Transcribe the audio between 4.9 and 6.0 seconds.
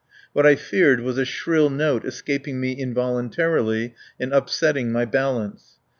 my balance.